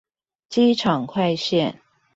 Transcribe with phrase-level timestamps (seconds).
[0.49, 1.75] 機場快線